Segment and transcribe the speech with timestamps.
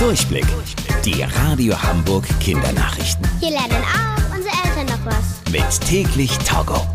[0.00, 0.46] Durchblick.
[1.04, 3.28] Die Radio Hamburg Kindernachrichten.
[3.38, 5.52] Hier lernen auch unsere Eltern noch was.
[5.52, 6.86] Mit täglich Togo.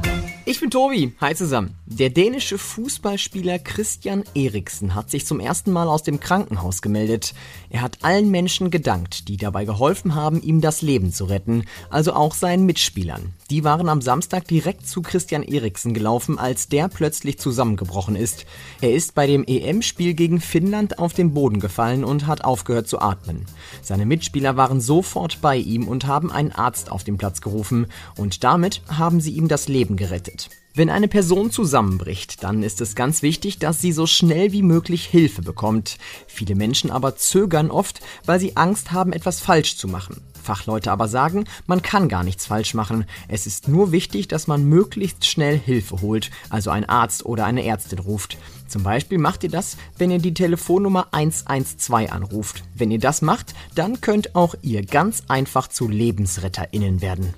[0.47, 1.12] Ich bin Tobi.
[1.21, 1.74] Hi zusammen.
[1.88, 7.33] Der dänische Fußballspieler Christian Eriksen hat sich zum ersten Mal aus dem Krankenhaus gemeldet.
[7.71, 12.13] Er hat allen Menschen gedankt, die dabei geholfen haben, ihm das Leben zu retten, also
[12.13, 13.33] auch seinen Mitspielern.
[13.50, 18.46] Die waren am Samstag direkt zu Christian Eriksen gelaufen, als der plötzlich zusammengebrochen ist.
[18.82, 23.00] Er ist bei dem EM-Spiel gegen Finnland auf den Boden gefallen und hat aufgehört zu
[23.00, 23.48] atmen.
[23.82, 28.44] Seine Mitspieler waren sofort bei ihm und haben einen Arzt auf den Platz gerufen und
[28.44, 30.34] damit haben sie ihm das Leben gerettet.
[30.78, 35.06] Wenn eine Person zusammenbricht, dann ist es ganz wichtig, dass sie so schnell wie möglich
[35.06, 35.98] Hilfe bekommt.
[36.28, 40.20] Viele Menschen aber zögern oft, weil sie Angst haben, etwas falsch zu machen.
[40.44, 43.06] Fachleute aber sagen, man kann gar nichts falsch machen.
[43.30, 47.66] Es ist nur wichtig, dass man möglichst schnell Hilfe holt, also einen Arzt oder eine
[47.66, 48.38] Ärztin ruft.
[48.68, 52.64] Zum Beispiel macht ihr das, wenn ihr die Telefonnummer 112 anruft.
[52.76, 57.34] Wenn ihr das macht, dann könnt auch ihr ganz einfach zu LebensretterInnen werden.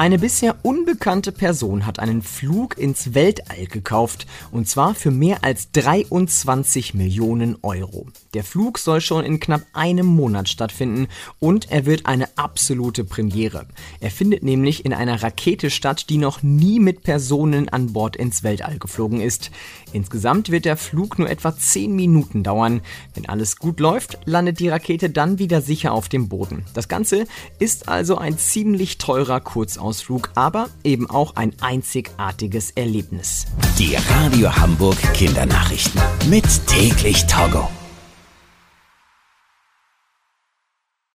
[0.00, 5.72] Eine bisher unbekannte Person hat einen Flug ins Weltall gekauft und zwar für mehr als
[5.72, 8.06] 23 Millionen Euro.
[8.32, 13.66] Der Flug soll schon in knapp einem Monat stattfinden und er wird eine absolute Premiere.
[14.00, 18.42] Er findet nämlich in einer Rakete statt, die noch nie mit Personen an Bord ins
[18.42, 19.50] Weltall geflogen ist.
[19.92, 22.80] Insgesamt wird der Flug nur etwa 10 Minuten dauern.
[23.12, 26.64] Wenn alles gut läuft, landet die Rakete dann wieder sicher auf dem Boden.
[26.72, 27.26] Das Ganze
[27.58, 33.46] ist also ein ziemlich teurer Kurzausflug Ausflug, aber eben auch ein einzigartiges Erlebnis.
[33.76, 37.68] Die Radio Hamburg Kindernachrichten mit täglich Togo.